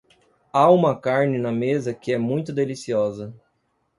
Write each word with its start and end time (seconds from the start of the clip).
Há 0.51 0.67
uma 0.71 0.99
carne 0.99 1.37
na 1.37 1.51
mesa 1.51 1.93
que 1.93 2.11
é 2.11 2.17
muito 2.17 2.51
deliciosa. 2.51 3.35